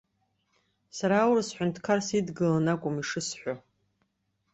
[0.97, 3.53] Сара аурыс ҳәынҭқар сидгыланы акәым ишысҳәо.